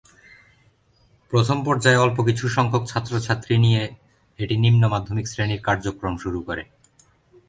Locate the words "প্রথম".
1.33-1.57